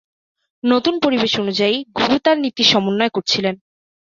[0.63, 3.55] নতুন পরিবেশ অনুযায়ী, গুরু তার নীতি সমন্বয় করছিলেন।